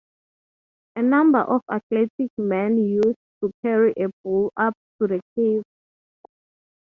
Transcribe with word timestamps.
A 0.95 1.03
number 1.03 1.41
of 1.41 1.61
athletic 1.71 2.31
men 2.35 2.79
used 2.79 3.19
to 3.43 3.51
carry 3.61 3.91
a 3.91 4.07
bull 4.23 4.51
up 4.57 4.73
to 4.99 5.05
the 5.07 5.21
cave. 5.35 5.61